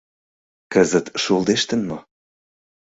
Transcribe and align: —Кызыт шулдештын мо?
—Кызыт 0.73 1.07
шулдештын 1.21 1.81
мо? 1.89 1.97